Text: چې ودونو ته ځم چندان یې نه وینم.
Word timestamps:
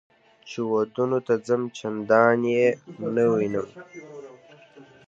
چې 0.49 0.59
ودونو 0.71 1.19
ته 1.27 1.33
ځم 1.47 1.61
چندان 1.77 2.39
یې 2.55 2.67
نه 3.15 3.23
وینم. 3.33 3.67